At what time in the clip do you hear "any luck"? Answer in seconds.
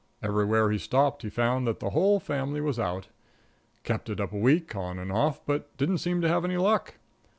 6.43-6.95